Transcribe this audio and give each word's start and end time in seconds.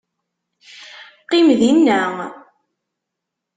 Qqim 1.23 1.47
dinna! 1.59 2.01